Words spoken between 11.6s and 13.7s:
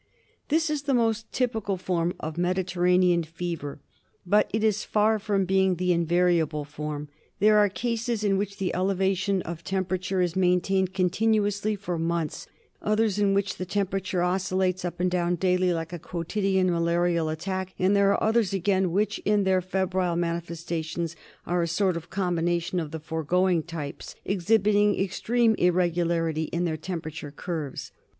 for months; others in which the